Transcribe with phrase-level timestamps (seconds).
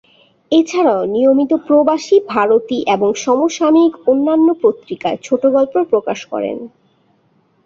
[0.51, 6.57] এছাড়াও নিয়মিত প্রবাসী, ভারতী এবং সমসাময়িক অন্যান্য পত্রিকায় ছোটগল্প প্রকাশ করেন।